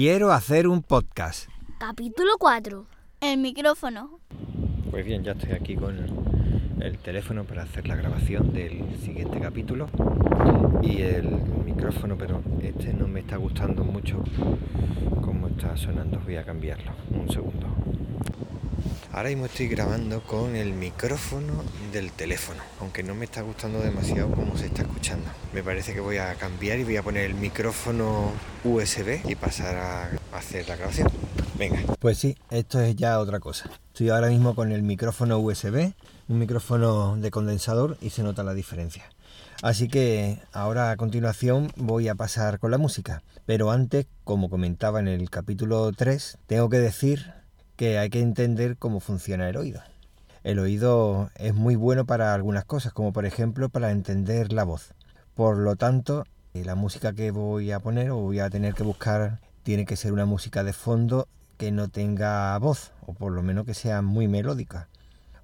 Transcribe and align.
Quiero 0.00 0.30
hacer 0.30 0.68
un 0.68 0.84
podcast. 0.84 1.48
Capítulo 1.80 2.30
4. 2.38 2.86
El 3.20 3.38
micrófono. 3.38 4.20
Pues 4.92 5.04
bien, 5.04 5.24
ya 5.24 5.32
estoy 5.32 5.50
aquí 5.50 5.74
con 5.74 5.96
el 6.80 6.98
teléfono 6.98 7.42
para 7.42 7.64
hacer 7.64 7.88
la 7.88 7.96
grabación 7.96 8.52
del 8.52 8.96
siguiente 9.00 9.40
capítulo 9.40 9.88
y 10.82 11.02
el 11.02 11.28
micrófono, 11.64 12.16
pero 12.16 12.40
este 12.62 12.94
no 12.94 13.08
me 13.08 13.18
está 13.18 13.38
gustando 13.38 13.82
mucho 13.82 14.22
cómo 15.20 15.48
está 15.48 15.76
sonando. 15.76 16.20
Voy 16.20 16.36
a 16.36 16.44
cambiarlo. 16.44 16.92
Un 17.10 17.28
segundo. 17.28 17.66
Ahora 19.10 19.30
mismo 19.30 19.46
estoy 19.46 19.68
grabando 19.68 20.22
con 20.22 20.54
el 20.54 20.74
micrófono 20.74 21.64
del 21.92 22.12
teléfono, 22.12 22.62
aunque 22.78 23.02
no 23.02 23.14
me 23.14 23.24
está 23.24 23.40
gustando 23.40 23.80
demasiado 23.80 24.30
cómo 24.30 24.56
se 24.58 24.66
está 24.66 24.82
escuchando. 24.82 25.26
Me 25.54 25.62
parece 25.62 25.94
que 25.94 26.00
voy 26.00 26.18
a 26.18 26.34
cambiar 26.34 26.78
y 26.78 26.84
voy 26.84 26.98
a 26.98 27.02
poner 27.02 27.24
el 27.24 27.34
micrófono 27.34 28.30
USB 28.64 29.20
y 29.26 29.34
pasar 29.34 29.76
a 29.76 30.10
hacer 30.36 30.68
la 30.68 30.76
grabación. 30.76 31.08
Venga. 31.58 31.80
Pues 31.98 32.18
sí, 32.18 32.36
esto 32.50 32.80
es 32.80 32.96
ya 32.96 33.18
otra 33.18 33.40
cosa. 33.40 33.70
Estoy 33.88 34.10
ahora 34.10 34.28
mismo 34.28 34.54
con 34.54 34.72
el 34.72 34.82
micrófono 34.82 35.38
USB, 35.38 35.94
un 36.28 36.38
micrófono 36.38 37.16
de 37.16 37.30
condensador 37.30 37.96
y 38.02 38.10
se 38.10 38.22
nota 38.22 38.44
la 38.44 38.52
diferencia. 38.52 39.06
Así 39.62 39.88
que 39.88 40.38
ahora 40.52 40.90
a 40.90 40.96
continuación 40.96 41.72
voy 41.76 42.08
a 42.08 42.14
pasar 42.14 42.58
con 42.58 42.70
la 42.70 42.78
música. 42.78 43.22
Pero 43.46 43.70
antes, 43.70 44.06
como 44.22 44.50
comentaba 44.50 45.00
en 45.00 45.08
el 45.08 45.30
capítulo 45.30 45.90
3, 45.92 46.38
tengo 46.46 46.68
que 46.68 46.78
decir 46.78 47.37
que 47.78 47.96
hay 47.96 48.10
que 48.10 48.20
entender 48.20 48.76
cómo 48.76 48.98
funciona 48.98 49.48
el 49.48 49.56
oído. 49.56 49.80
El 50.42 50.58
oído 50.58 51.30
es 51.36 51.54
muy 51.54 51.76
bueno 51.76 52.06
para 52.06 52.34
algunas 52.34 52.64
cosas, 52.64 52.92
como 52.92 53.12
por 53.12 53.24
ejemplo 53.24 53.68
para 53.68 53.92
entender 53.92 54.52
la 54.52 54.64
voz. 54.64 54.94
Por 55.36 55.58
lo 55.58 55.76
tanto, 55.76 56.24
eh, 56.54 56.64
la 56.64 56.74
música 56.74 57.12
que 57.12 57.30
voy 57.30 57.70
a 57.70 57.78
poner 57.78 58.10
o 58.10 58.16
voy 58.16 58.40
a 58.40 58.50
tener 58.50 58.74
que 58.74 58.82
buscar 58.82 59.38
tiene 59.62 59.86
que 59.86 59.94
ser 59.94 60.12
una 60.12 60.26
música 60.26 60.64
de 60.64 60.72
fondo 60.72 61.28
que 61.56 61.70
no 61.70 61.86
tenga 61.86 62.58
voz, 62.58 62.90
o 63.06 63.12
por 63.12 63.30
lo 63.30 63.44
menos 63.44 63.64
que 63.64 63.74
sea 63.74 64.02
muy 64.02 64.26
melódica. 64.26 64.88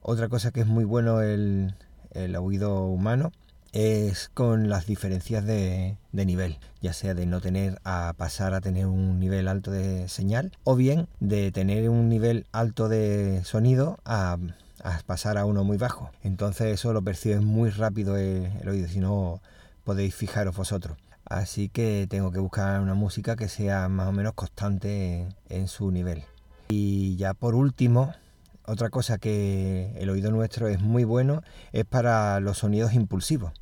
Otra 0.02 0.28
cosa 0.28 0.50
que 0.50 0.62
es 0.62 0.66
muy 0.66 0.84
bueno 0.84 1.22
el, 1.22 1.76
el 2.10 2.34
oído 2.34 2.84
humano 2.86 3.30
es 3.74 4.30
con 4.32 4.68
las 4.68 4.86
diferencias 4.86 5.44
de, 5.44 5.96
nivel, 6.12 6.58
ya 6.80 6.92
sea 6.92 7.12
de 7.12 7.26
no 7.26 7.40
tener 7.40 7.80
a 7.82 8.14
pasar 8.16 8.54
a 8.54 8.60
tener 8.60 8.86
un 8.86 9.18
nivel 9.18 9.48
alto 9.48 9.72
de 9.72 10.08
señal 10.08 10.52
o 10.62 10.76
bien 10.76 11.08
de 11.18 11.50
tener 11.50 11.90
un 11.90 12.08
nivel 12.08 12.46
alto 12.52 12.88
de 12.88 13.42
sonido 13.44 13.98
a, 14.04 14.38
pasar 15.06 15.38
a 15.38 15.44
uno 15.44 15.64
muy 15.64 15.76
bajo. 15.76 16.10
Entonces 16.22 16.68
eso 16.68 16.92
lo 16.92 17.02
percibe 17.02 17.40
muy 17.40 17.70
rápido 17.70 18.16
el, 18.16 18.68
oído, 18.68 18.86
si 18.86 19.00
no 19.00 19.40
podéis 19.82 20.14
fijaros 20.14 20.54
vosotros. 20.54 20.96
Así 21.24 21.68
que 21.68 22.06
tengo 22.08 22.30
que 22.30 22.38
buscar 22.38 22.80
una 22.80 22.94
música 22.94 23.34
que 23.34 23.48
sea 23.48 23.88
más 23.88 24.08
o 24.08 24.12
menos 24.12 24.34
constante 24.34 25.26
en 25.48 25.66
su 25.66 25.90
nivel. 25.90 26.22
Y 26.68 27.16
ya 27.16 27.34
por 27.34 27.56
último, 27.56 28.14
otra 28.66 28.90
cosa 28.90 29.18
que 29.18 29.90
el 29.96 30.10
oído 30.10 30.30
nuestro 30.30 30.68
es 30.68 30.80
muy 30.80 31.02
bueno 31.02 31.42
es 31.72 31.86
para 31.86 32.38
los 32.38 32.58
sonidos 32.58 32.92
impulsivos 32.92 33.52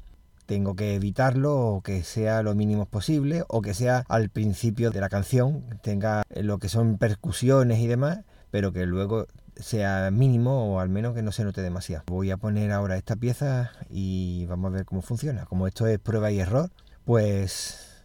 tengo 0.46 0.74
que 0.76 0.94
evitarlo 0.94 1.56
o 1.58 1.82
que 1.82 2.02
sea 2.02 2.42
lo 2.42 2.54
mínimo 2.54 2.86
posible 2.86 3.44
o 3.48 3.62
que 3.62 3.74
sea 3.74 4.04
al 4.08 4.28
principio 4.28 4.90
de 4.90 5.00
la 5.00 5.08
canción, 5.08 5.64
tenga 5.82 6.22
lo 6.34 6.58
que 6.58 6.68
son 6.68 6.98
percusiones 6.98 7.78
y 7.80 7.86
demás, 7.86 8.20
pero 8.50 8.72
que 8.72 8.86
luego 8.86 9.26
sea 9.56 10.10
mínimo 10.10 10.74
o 10.74 10.80
al 10.80 10.88
menos 10.88 11.14
que 11.14 11.22
no 11.22 11.32
se 11.32 11.44
note 11.44 11.62
demasiado. 11.62 12.04
Voy 12.06 12.30
a 12.30 12.36
poner 12.36 12.72
ahora 12.72 12.96
esta 12.96 13.16
pieza 13.16 13.72
y 13.90 14.46
vamos 14.46 14.72
a 14.72 14.76
ver 14.76 14.84
cómo 14.84 15.02
funciona. 15.02 15.46
Como 15.46 15.66
esto 15.66 15.86
es 15.86 15.98
prueba 15.98 16.30
y 16.30 16.40
error, 16.40 16.70
pues 17.04 18.02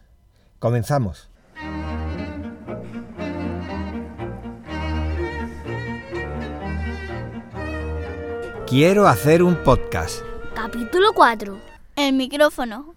comenzamos. 0.58 1.30
Quiero 8.66 9.08
hacer 9.08 9.42
un 9.42 9.56
podcast. 9.64 10.20
Capítulo 10.54 11.12
4. 11.14 11.77
El 11.98 12.12
micrófono. 12.12 12.94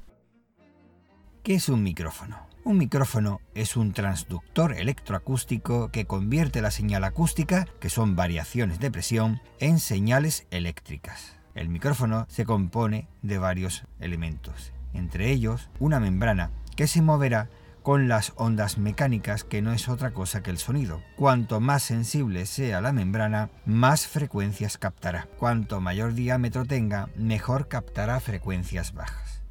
¿Qué 1.41 1.55
es 1.55 1.69
un 1.69 1.81
micrófono? 1.81 2.37
Un 2.63 2.77
micrófono 2.77 3.41
es 3.55 3.75
un 3.75 3.93
transductor 3.93 4.73
electroacústico 4.73 5.89
que 5.89 6.05
convierte 6.05 6.61
la 6.61 6.69
señal 6.69 7.03
acústica, 7.03 7.65
que 7.79 7.89
son 7.89 8.15
variaciones 8.15 8.79
de 8.79 8.91
presión, 8.91 9.41
en 9.57 9.79
señales 9.79 10.45
eléctricas. 10.51 11.35
El 11.55 11.69
micrófono 11.69 12.27
se 12.29 12.45
compone 12.45 13.07
de 13.23 13.39
varios 13.39 13.85
elementos, 13.99 14.71
entre 14.93 15.31
ellos 15.31 15.71
una 15.79 15.99
membrana 15.99 16.51
que 16.75 16.85
se 16.85 17.01
moverá 17.01 17.49
con 17.81 18.07
las 18.07 18.33
ondas 18.35 18.77
mecánicas 18.77 19.43
que 19.43 19.61
no 19.61 19.73
es 19.73 19.89
otra 19.89 20.11
cosa 20.11 20.43
que 20.43 20.51
el 20.51 20.57
sonido. 20.57 21.01
Cuanto 21.15 21.59
más 21.59 21.83
sensible 21.83 22.45
sea 22.45 22.81
la 22.81 22.93
membrana, 22.93 23.49
más 23.65 24.07
frecuencias 24.07 24.77
captará. 24.77 25.27
Cuanto 25.37 25.81
mayor 25.81 26.13
diámetro 26.13 26.65
tenga, 26.65 27.09
mejor 27.15 27.67
captará 27.67 28.19
frecuencias 28.19 28.93
bajas. 28.93 29.41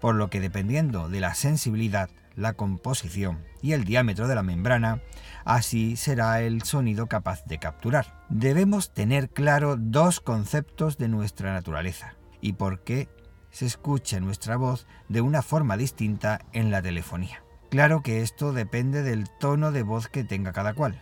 Por 0.00 0.14
lo 0.14 0.30
que 0.30 0.40
dependiendo 0.40 1.08
de 1.08 1.20
la 1.20 1.34
sensibilidad, 1.34 2.10
la 2.36 2.54
composición 2.54 3.44
y 3.60 3.72
el 3.72 3.84
diámetro 3.84 4.26
de 4.26 4.34
la 4.34 4.42
membrana, 4.42 5.02
así 5.44 5.96
será 5.96 6.40
el 6.40 6.62
sonido 6.62 7.06
capaz 7.06 7.44
de 7.44 7.58
capturar. 7.58 8.24
Debemos 8.28 8.92
tener 8.94 9.28
claro 9.28 9.76
dos 9.76 10.20
conceptos 10.20 10.96
de 10.96 11.08
nuestra 11.08 11.52
naturaleza 11.52 12.14
y 12.40 12.54
por 12.54 12.80
qué 12.80 13.08
se 13.50 13.66
escucha 13.66 14.20
nuestra 14.20 14.56
voz 14.56 14.86
de 15.08 15.20
una 15.20 15.42
forma 15.42 15.76
distinta 15.76 16.40
en 16.52 16.70
la 16.70 16.82
telefonía. 16.82 17.42
Claro 17.70 18.02
que 18.02 18.22
esto 18.22 18.52
depende 18.52 19.02
del 19.02 19.28
tono 19.28 19.70
de 19.72 19.82
voz 19.82 20.08
que 20.08 20.24
tenga 20.24 20.52
cada 20.52 20.74
cual. 20.74 21.00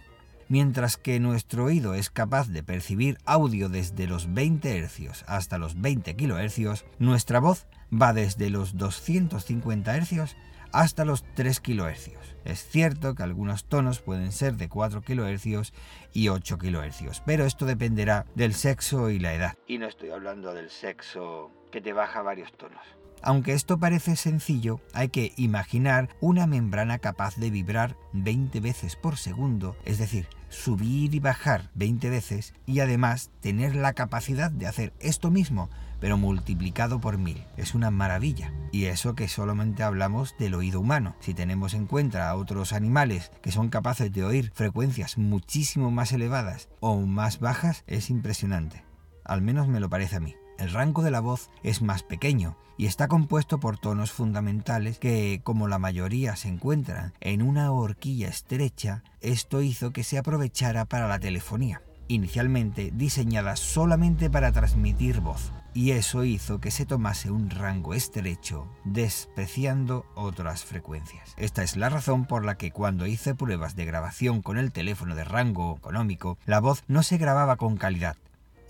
Mientras 0.48 0.97
que 0.97 1.20
nuestro 1.20 1.64
oído 1.64 1.94
es 1.94 2.10
capaz 2.10 2.48
de 2.48 2.62
percibir 2.62 3.19
audio 3.26 3.69
desde 3.69 4.06
los 4.06 4.32
20 4.32 4.82
Hz 4.82 5.25
hasta 5.26 5.58
los 5.58 5.81
20 5.81 6.16
kHz, 6.16 6.84
nuestra 6.98 7.38
voz 7.38 7.66
va 7.92 8.12
desde 8.12 8.48
los 8.48 8.76
250 8.76 10.00
Hz 10.00 10.37
hasta 10.72 11.04
los 11.04 11.24
3 11.34 11.60
kHz. 11.60 12.10
Es 12.44 12.66
cierto 12.66 13.14
que 13.14 13.22
algunos 13.22 13.64
tonos 13.64 14.00
pueden 14.00 14.32
ser 14.32 14.54
de 14.54 14.68
4 14.68 15.02
kHz 15.02 15.72
y 16.12 16.28
8 16.28 16.58
kHz, 16.58 17.22
pero 17.26 17.44
esto 17.44 17.66
dependerá 17.66 18.26
del 18.34 18.54
sexo 18.54 19.10
y 19.10 19.18
la 19.18 19.34
edad. 19.34 19.54
Y 19.66 19.78
no 19.78 19.86
estoy 19.86 20.10
hablando 20.10 20.54
del 20.54 20.70
sexo 20.70 21.50
que 21.70 21.80
te 21.80 21.92
baja 21.92 22.22
varios 22.22 22.52
tonos. 22.52 22.97
Aunque 23.22 23.52
esto 23.52 23.78
parece 23.78 24.16
sencillo, 24.16 24.80
hay 24.92 25.08
que 25.08 25.32
imaginar 25.36 26.08
una 26.20 26.46
membrana 26.46 26.98
capaz 26.98 27.36
de 27.36 27.50
vibrar 27.50 27.96
20 28.12 28.60
veces 28.60 28.96
por 28.96 29.16
segundo, 29.16 29.76
es 29.84 29.98
decir, 29.98 30.28
subir 30.48 31.14
y 31.14 31.20
bajar 31.20 31.70
20 31.74 32.10
veces 32.10 32.54
y 32.66 32.80
además 32.80 33.30
tener 33.40 33.74
la 33.74 33.92
capacidad 33.92 34.50
de 34.50 34.66
hacer 34.66 34.92
esto 35.00 35.30
mismo 35.30 35.68
pero 36.00 36.16
multiplicado 36.16 37.00
por 37.00 37.18
mil. 37.18 37.44
Es 37.56 37.74
una 37.74 37.90
maravilla. 37.90 38.52
Y 38.72 38.86
eso 38.86 39.14
que 39.14 39.28
solamente 39.28 39.82
hablamos 39.82 40.36
del 40.38 40.54
oído 40.54 40.80
humano. 40.80 41.16
Si 41.20 41.34
tenemos 41.34 41.74
en 41.74 41.86
cuenta 41.86 42.28
a 42.28 42.36
otros 42.36 42.72
animales 42.72 43.32
que 43.42 43.52
son 43.52 43.68
capaces 43.68 44.12
de 44.12 44.24
oír 44.24 44.50
frecuencias 44.54 45.18
muchísimo 45.18 45.90
más 45.90 46.12
elevadas 46.12 46.68
o 46.80 47.00
más 47.00 47.40
bajas, 47.40 47.84
es 47.86 48.10
impresionante. 48.10 48.84
Al 49.24 49.42
menos 49.42 49.68
me 49.68 49.80
lo 49.80 49.90
parece 49.90 50.16
a 50.16 50.20
mí. 50.20 50.34
El 50.58 50.72
rango 50.72 51.02
de 51.02 51.12
la 51.12 51.20
voz 51.20 51.50
es 51.62 51.82
más 51.82 52.02
pequeño 52.02 52.56
y 52.76 52.86
está 52.86 53.06
compuesto 53.06 53.60
por 53.60 53.78
tonos 53.78 54.10
fundamentales 54.12 54.98
que, 54.98 55.41
como 55.44 55.69
la 55.69 55.78
mayoría 55.78 56.34
se 56.34 56.48
encuentran 56.48 57.14
en 57.20 57.42
una 57.42 57.70
horquilla 57.70 58.28
estrecha, 58.28 59.04
esto 59.20 59.62
hizo 59.62 59.92
que 59.92 60.02
se 60.02 60.19
aprovechara 60.19 60.84
para 60.84 61.06
la 61.06 61.20
telefonía, 61.20 61.82
inicialmente 62.08 62.91
diseñada 62.92 63.54
solamente 63.54 64.30
para 64.30 64.50
transmitir 64.52 65.20
voz 65.20 65.52
y 65.74 65.92
eso 65.92 66.24
hizo 66.24 66.60
que 66.60 66.72
se 66.72 66.86
tomase 66.86 67.30
un 67.30 67.50
rango 67.50 67.94
estrecho, 67.94 68.66
despreciando 68.84 70.06
otras 70.16 70.64
frecuencias. 70.64 71.34
Esta 71.36 71.62
es 71.62 71.76
la 71.76 71.88
razón 71.88 72.26
por 72.26 72.44
la 72.44 72.56
que 72.56 72.72
cuando 72.72 73.06
hice 73.06 73.36
pruebas 73.36 73.76
de 73.76 73.84
grabación 73.84 74.43
con 74.43 74.58
el 74.58 74.72
teléfono 74.72 75.14
de 75.14 75.22
rango 75.22 75.76
económico, 75.76 76.37
la 76.46 76.58
voz 76.58 76.82
no 76.88 77.05
se 77.05 77.16
grababa 77.16 77.55
con 77.55 77.76
calidad. 77.76 78.16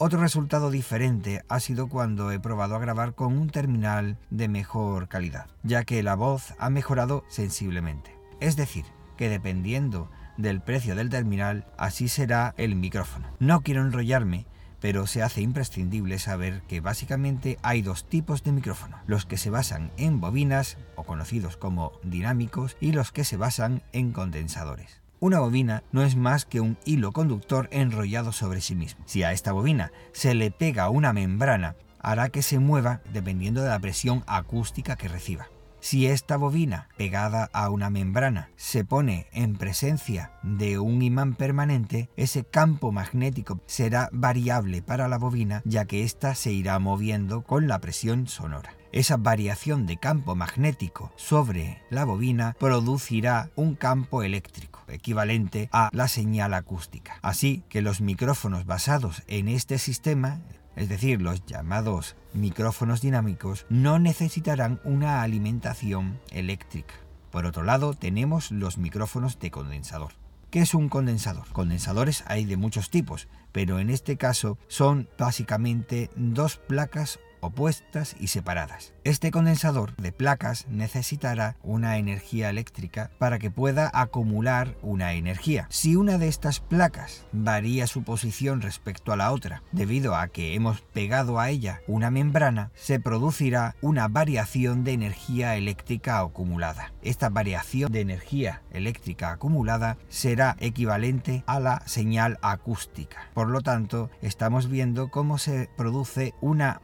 Otro 0.00 0.20
resultado 0.20 0.70
diferente 0.70 1.42
ha 1.48 1.58
sido 1.58 1.88
cuando 1.88 2.30
he 2.30 2.38
probado 2.38 2.76
a 2.76 2.78
grabar 2.78 3.16
con 3.16 3.36
un 3.36 3.50
terminal 3.50 4.16
de 4.30 4.46
mejor 4.46 5.08
calidad, 5.08 5.48
ya 5.64 5.82
que 5.82 6.04
la 6.04 6.14
voz 6.14 6.54
ha 6.60 6.70
mejorado 6.70 7.24
sensiblemente. 7.26 8.16
Es 8.38 8.54
decir, 8.54 8.84
que 9.16 9.28
dependiendo 9.28 10.08
del 10.36 10.60
precio 10.60 10.94
del 10.94 11.10
terminal, 11.10 11.66
así 11.76 12.06
será 12.06 12.54
el 12.58 12.76
micrófono. 12.76 13.26
No 13.40 13.62
quiero 13.62 13.82
enrollarme, 13.82 14.46
pero 14.78 15.08
se 15.08 15.24
hace 15.24 15.40
imprescindible 15.40 16.20
saber 16.20 16.62
que 16.68 16.80
básicamente 16.80 17.58
hay 17.62 17.82
dos 17.82 18.08
tipos 18.08 18.44
de 18.44 18.52
micrófono, 18.52 18.98
los 19.08 19.26
que 19.26 19.36
se 19.36 19.50
basan 19.50 19.90
en 19.96 20.20
bobinas, 20.20 20.78
o 20.94 21.02
conocidos 21.02 21.56
como 21.56 21.90
dinámicos, 22.04 22.76
y 22.80 22.92
los 22.92 23.10
que 23.10 23.24
se 23.24 23.36
basan 23.36 23.82
en 23.90 24.12
condensadores. 24.12 25.00
Una 25.20 25.40
bobina 25.40 25.82
no 25.90 26.04
es 26.04 26.14
más 26.14 26.44
que 26.44 26.60
un 26.60 26.78
hilo 26.84 27.10
conductor 27.10 27.68
enrollado 27.72 28.30
sobre 28.30 28.60
sí 28.60 28.76
mismo. 28.76 29.02
Si 29.04 29.24
a 29.24 29.32
esta 29.32 29.50
bobina 29.50 29.90
se 30.12 30.34
le 30.34 30.52
pega 30.52 30.90
una 30.90 31.12
membrana, 31.12 31.74
hará 31.98 32.28
que 32.28 32.40
se 32.40 32.60
mueva 32.60 33.00
dependiendo 33.12 33.62
de 33.62 33.68
la 33.68 33.80
presión 33.80 34.22
acústica 34.28 34.94
que 34.94 35.08
reciba. 35.08 35.48
Si 35.80 36.06
esta 36.06 36.36
bobina 36.36 36.88
pegada 36.96 37.50
a 37.52 37.68
una 37.70 37.90
membrana 37.90 38.50
se 38.54 38.84
pone 38.84 39.26
en 39.32 39.56
presencia 39.56 40.32
de 40.44 40.78
un 40.78 41.02
imán 41.02 41.34
permanente, 41.34 42.10
ese 42.16 42.44
campo 42.44 42.92
magnético 42.92 43.60
será 43.66 44.10
variable 44.12 44.82
para 44.82 45.08
la 45.08 45.18
bobina 45.18 45.62
ya 45.64 45.84
que 45.84 46.04
ésta 46.04 46.36
se 46.36 46.52
irá 46.52 46.78
moviendo 46.78 47.42
con 47.42 47.66
la 47.66 47.80
presión 47.80 48.28
sonora. 48.28 48.77
Esa 48.90 49.18
variación 49.18 49.86
de 49.86 49.98
campo 49.98 50.34
magnético 50.34 51.12
sobre 51.16 51.82
la 51.90 52.04
bobina 52.04 52.56
producirá 52.58 53.50
un 53.54 53.74
campo 53.74 54.22
eléctrico 54.22 54.82
equivalente 54.88 55.68
a 55.72 55.90
la 55.92 56.08
señal 56.08 56.54
acústica. 56.54 57.18
Así 57.20 57.62
que 57.68 57.82
los 57.82 58.00
micrófonos 58.00 58.64
basados 58.64 59.22
en 59.26 59.48
este 59.48 59.78
sistema, 59.78 60.40
es 60.74 60.88
decir, 60.88 61.20
los 61.20 61.44
llamados 61.44 62.16
micrófonos 62.32 63.02
dinámicos, 63.02 63.66
no 63.68 63.98
necesitarán 63.98 64.80
una 64.84 65.20
alimentación 65.20 66.18
eléctrica. 66.30 66.94
Por 67.30 67.44
otro 67.44 67.64
lado, 67.64 67.92
tenemos 67.92 68.50
los 68.50 68.78
micrófonos 68.78 69.38
de 69.38 69.50
condensador. 69.50 70.14
¿Qué 70.50 70.60
es 70.60 70.72
un 70.72 70.88
condensador? 70.88 71.46
Condensadores 71.52 72.24
hay 72.26 72.46
de 72.46 72.56
muchos 72.56 72.88
tipos, 72.88 73.28
pero 73.52 73.80
en 73.80 73.90
este 73.90 74.16
caso 74.16 74.56
son 74.66 75.10
básicamente 75.18 76.08
dos 76.16 76.56
placas 76.56 77.20
opuestas 77.40 78.16
y 78.18 78.28
separadas. 78.28 78.94
Este 79.04 79.30
condensador 79.30 79.96
de 79.96 80.12
placas 80.12 80.66
necesitará 80.68 81.56
una 81.62 81.98
energía 81.98 82.50
eléctrica 82.50 83.10
para 83.18 83.38
que 83.38 83.50
pueda 83.50 83.90
acumular 83.92 84.76
una 84.82 85.14
energía. 85.14 85.66
Si 85.70 85.96
una 85.96 86.18
de 86.18 86.28
estas 86.28 86.60
placas 86.60 87.26
varía 87.32 87.86
su 87.86 88.02
posición 88.02 88.60
respecto 88.60 89.12
a 89.12 89.16
la 89.16 89.32
otra 89.32 89.62
debido 89.72 90.14
a 90.14 90.28
que 90.28 90.54
hemos 90.54 90.80
pegado 90.80 91.38
a 91.38 91.50
ella 91.50 91.80
una 91.86 92.10
membrana, 92.10 92.70
se 92.74 93.00
producirá 93.00 93.76
una 93.80 94.08
variación 94.08 94.84
de 94.84 94.92
energía 94.92 95.56
eléctrica 95.56 96.20
acumulada. 96.20 96.92
Esta 97.02 97.28
variación 97.28 97.90
de 97.92 98.00
energía 98.00 98.62
eléctrica 98.72 99.32
acumulada 99.32 99.96
será 100.08 100.56
equivalente 100.60 101.44
a 101.46 101.60
la 101.60 101.82
señal 101.86 102.38
acústica. 102.42 103.30
Por 103.34 103.48
lo 103.48 103.60
tanto, 103.60 104.10
estamos 104.22 104.68
viendo 104.68 105.10
cómo 105.10 105.38
se 105.38 105.70
produce 105.76 106.34
una 106.40 106.80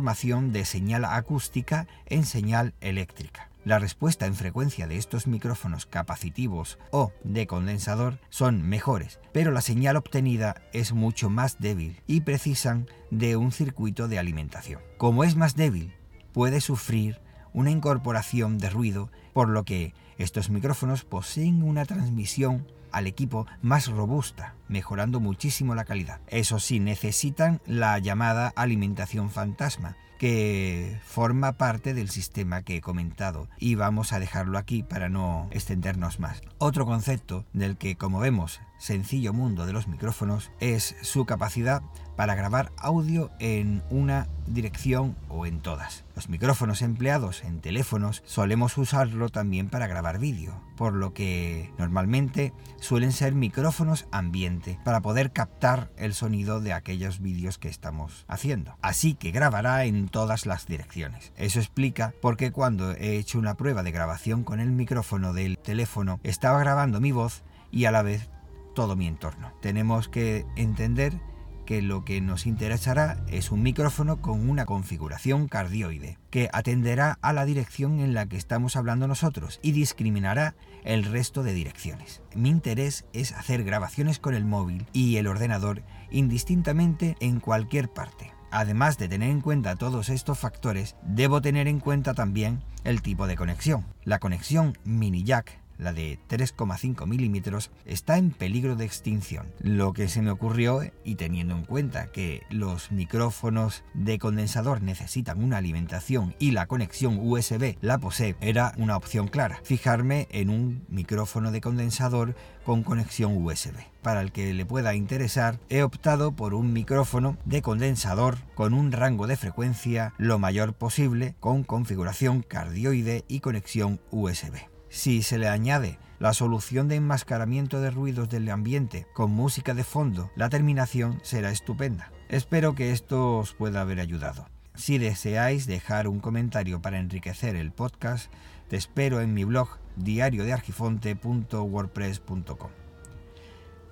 de 0.00 0.64
señal 0.64 1.04
acústica 1.04 1.86
en 2.06 2.24
señal 2.24 2.72
eléctrica. 2.80 3.50
La 3.64 3.78
respuesta 3.78 4.26
en 4.26 4.34
frecuencia 4.34 4.88
de 4.88 4.96
estos 4.96 5.26
micrófonos 5.26 5.84
capacitivos 5.86 6.78
o 6.90 7.12
de 7.24 7.46
condensador 7.46 8.18
son 8.30 8.62
mejores, 8.62 9.20
pero 9.32 9.52
la 9.52 9.60
señal 9.60 9.96
obtenida 9.96 10.62
es 10.72 10.92
mucho 10.92 11.28
más 11.28 11.60
débil 11.60 12.00
y 12.06 12.22
precisan 12.22 12.88
de 13.10 13.36
un 13.36 13.52
circuito 13.52 14.08
de 14.08 14.18
alimentación. 14.18 14.80
Como 14.96 15.24
es 15.24 15.36
más 15.36 15.56
débil, 15.56 15.94
puede 16.32 16.60
sufrir 16.60 17.20
una 17.52 17.70
incorporación 17.70 18.56
de 18.56 18.70
ruido, 18.70 19.10
por 19.34 19.48
lo 19.48 19.64
que 19.64 19.94
estos 20.16 20.48
micrófonos 20.48 21.04
poseen 21.04 21.62
una 21.62 21.84
transmisión 21.84 22.66
al 22.92 23.06
equipo 23.06 23.46
más 23.60 23.88
robusta, 23.88 24.54
mejorando 24.68 25.20
muchísimo 25.20 25.74
la 25.74 25.84
calidad. 25.84 26.20
Eso 26.28 26.58
sí, 26.58 26.80
necesitan 26.80 27.60
la 27.66 27.98
llamada 27.98 28.52
alimentación 28.56 29.30
fantasma, 29.30 29.96
que 30.22 31.00
forma 31.04 31.54
parte 31.54 31.94
del 31.94 32.08
sistema 32.08 32.62
que 32.62 32.76
he 32.76 32.80
comentado 32.80 33.48
y 33.58 33.74
vamos 33.74 34.12
a 34.12 34.20
dejarlo 34.20 34.56
aquí 34.56 34.84
para 34.84 35.08
no 35.08 35.48
extendernos 35.50 36.20
más. 36.20 36.42
Otro 36.58 36.86
concepto 36.86 37.44
del 37.52 37.76
que, 37.76 37.96
como 37.96 38.20
vemos, 38.20 38.60
sencillo 38.78 39.32
mundo 39.32 39.66
de 39.66 39.72
los 39.72 39.88
micrófonos 39.88 40.52
es 40.60 40.94
su 41.02 41.24
capacidad 41.24 41.82
para 42.16 42.34
grabar 42.34 42.72
audio 42.76 43.30
en 43.38 43.82
una 43.90 44.28
dirección 44.46 45.16
o 45.28 45.46
en 45.46 45.60
todas. 45.60 46.04
Los 46.14 46.28
micrófonos 46.28 46.82
empleados 46.82 47.42
en 47.44 47.60
teléfonos 47.60 48.22
solemos 48.26 48.76
usarlo 48.76 49.28
también 49.28 49.68
para 49.68 49.86
grabar 49.86 50.18
vídeo, 50.18 50.60
por 50.76 50.92
lo 50.92 51.14
que 51.14 51.72
normalmente 51.78 52.52
suelen 52.80 53.12
ser 53.12 53.34
micrófonos 53.34 54.06
ambiente 54.12 54.78
para 54.84 55.00
poder 55.00 55.32
captar 55.32 55.90
el 55.96 56.14
sonido 56.14 56.60
de 56.60 56.72
aquellos 56.72 57.20
vídeos 57.20 57.58
que 57.58 57.68
estamos 57.68 58.24
haciendo. 58.28 58.76
Así 58.82 59.14
que 59.14 59.30
grabará 59.30 59.84
en 59.84 60.08
todas 60.08 60.46
las 60.46 60.66
direcciones. 60.66 61.32
Eso 61.36 61.60
explica 61.60 62.12
por 62.20 62.36
qué 62.36 62.52
cuando 62.52 62.92
he 62.92 63.16
hecho 63.16 63.38
una 63.38 63.54
prueba 63.54 63.82
de 63.82 63.92
grabación 63.92 64.44
con 64.44 64.60
el 64.60 64.70
micrófono 64.70 65.32
del 65.32 65.58
teléfono 65.58 66.20
estaba 66.22 66.58
grabando 66.58 67.00
mi 67.00 67.12
voz 67.12 67.42
y 67.70 67.86
a 67.86 67.90
la 67.90 68.02
vez 68.02 68.28
todo 68.74 68.96
mi 68.96 69.06
entorno. 69.06 69.52
Tenemos 69.60 70.08
que 70.08 70.46
entender 70.56 71.18
que 71.64 71.82
lo 71.82 72.04
que 72.04 72.20
nos 72.20 72.46
interesará 72.46 73.18
es 73.28 73.50
un 73.50 73.62
micrófono 73.62 74.20
con 74.20 74.48
una 74.48 74.66
configuración 74.66 75.48
cardioide, 75.48 76.18
que 76.30 76.48
atenderá 76.52 77.18
a 77.22 77.32
la 77.32 77.44
dirección 77.44 78.00
en 78.00 78.14
la 78.14 78.26
que 78.26 78.36
estamos 78.36 78.76
hablando 78.76 79.08
nosotros 79.08 79.60
y 79.62 79.72
discriminará 79.72 80.54
el 80.84 81.04
resto 81.04 81.42
de 81.42 81.54
direcciones. 81.54 82.22
Mi 82.34 82.48
interés 82.48 83.04
es 83.12 83.32
hacer 83.32 83.64
grabaciones 83.64 84.18
con 84.18 84.34
el 84.34 84.44
móvil 84.44 84.86
y 84.92 85.16
el 85.16 85.26
ordenador 85.26 85.82
indistintamente 86.10 87.16
en 87.20 87.40
cualquier 87.40 87.88
parte. 87.88 88.32
Además 88.50 88.98
de 88.98 89.08
tener 89.08 89.30
en 89.30 89.40
cuenta 89.40 89.76
todos 89.76 90.10
estos 90.10 90.38
factores, 90.38 90.96
debo 91.02 91.40
tener 91.40 91.68
en 91.68 91.80
cuenta 91.80 92.12
también 92.12 92.62
el 92.84 93.00
tipo 93.00 93.26
de 93.26 93.36
conexión. 93.36 93.86
La 94.04 94.18
conexión 94.18 94.76
mini 94.84 95.24
jack 95.24 95.61
la 95.78 95.92
de 95.92 96.18
3,5 96.28 97.06
milímetros, 97.06 97.70
está 97.84 98.18
en 98.18 98.30
peligro 98.30 98.76
de 98.76 98.84
extinción. 98.84 99.52
Lo 99.60 99.92
que 99.92 100.08
se 100.08 100.22
me 100.22 100.30
ocurrió, 100.30 100.80
y 101.04 101.16
teniendo 101.16 101.54
en 101.56 101.64
cuenta 101.64 102.12
que 102.12 102.42
los 102.50 102.92
micrófonos 102.92 103.84
de 103.94 104.18
condensador 104.18 104.82
necesitan 104.82 105.42
una 105.42 105.58
alimentación 105.58 106.34
y 106.38 106.52
la 106.52 106.66
conexión 106.66 107.18
USB 107.20 107.76
la 107.80 107.98
posee, 107.98 108.36
era 108.40 108.72
una 108.76 108.96
opción 108.96 109.28
clara. 109.28 109.60
Fijarme 109.64 110.28
en 110.30 110.50
un 110.50 110.84
micrófono 110.88 111.50
de 111.50 111.60
condensador 111.60 112.34
con 112.64 112.82
conexión 112.82 113.44
USB. 113.44 113.74
Para 114.02 114.20
el 114.20 114.32
que 114.32 114.52
le 114.54 114.66
pueda 114.66 114.94
interesar, 114.94 115.58
he 115.68 115.82
optado 115.82 116.32
por 116.32 116.54
un 116.54 116.72
micrófono 116.72 117.36
de 117.44 117.62
condensador 117.62 118.38
con 118.54 118.74
un 118.74 118.92
rango 118.92 119.26
de 119.26 119.36
frecuencia 119.36 120.14
lo 120.18 120.38
mayor 120.38 120.74
posible 120.74 121.34
con 121.40 121.64
configuración 121.64 122.42
cardioide 122.42 123.24
y 123.28 123.40
conexión 123.40 124.00
USB. 124.10 124.71
Si 124.92 125.22
se 125.22 125.38
le 125.38 125.48
añade 125.48 125.98
la 126.18 126.34
solución 126.34 126.86
de 126.86 126.96
enmascaramiento 126.96 127.80
de 127.80 127.90
ruidos 127.90 128.28
del 128.28 128.50
ambiente 128.50 129.06
con 129.14 129.30
música 129.30 129.72
de 129.72 129.84
fondo, 129.84 130.30
la 130.36 130.50
terminación 130.50 131.18
será 131.22 131.50
estupenda. 131.50 132.12
Espero 132.28 132.74
que 132.74 132.92
esto 132.92 133.38
os 133.38 133.54
pueda 133.54 133.80
haber 133.80 134.00
ayudado. 134.00 134.50
Si 134.74 134.98
deseáis 134.98 135.66
dejar 135.66 136.08
un 136.08 136.20
comentario 136.20 136.82
para 136.82 136.98
enriquecer 136.98 137.56
el 137.56 137.72
podcast, 137.72 138.30
te 138.68 138.76
espero 138.76 139.22
en 139.22 139.32
mi 139.32 139.44
blog 139.44 139.78
diariodeargifonte.wordpress.com. 139.96 142.70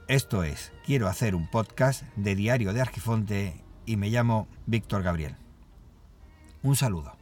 Esto 0.07 0.45
es, 0.45 0.71
quiero 0.85 1.09
hacer 1.09 1.35
un 1.35 1.51
podcast 1.51 2.03
de 2.17 2.35
Diario 2.35 2.75
de 2.75 2.83
Argifonte 2.83 3.65
y 3.87 3.97
me 3.97 4.11
llamo 4.11 4.49
Víctor 4.67 5.03
Gabriel. 5.03 5.37
Un 6.63 6.77
saludo. 6.77 7.20